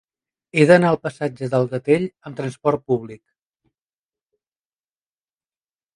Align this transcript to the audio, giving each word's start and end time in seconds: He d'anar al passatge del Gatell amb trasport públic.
He 0.59 0.63
d'anar 0.71 0.87
al 0.93 0.97
passatge 1.03 1.49
del 1.51 1.69
Gatell 1.75 2.07
amb 2.31 2.39
trasport 2.41 2.89
públic. 2.93 3.23